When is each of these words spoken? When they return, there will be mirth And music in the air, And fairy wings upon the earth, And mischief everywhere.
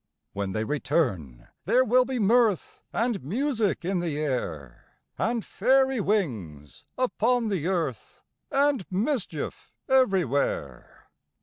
When 0.33 0.53
they 0.53 0.63
return, 0.63 1.49
there 1.65 1.85
will 1.85 2.05
be 2.05 2.17
mirth 2.17 2.81
And 2.91 3.23
music 3.23 3.85
in 3.85 3.99
the 3.99 4.17
air, 4.17 4.97
And 5.19 5.45
fairy 5.45 5.99
wings 6.01 6.85
upon 6.97 7.49
the 7.49 7.67
earth, 7.67 8.23
And 8.49 8.83
mischief 8.89 9.71
everywhere. 9.87 11.11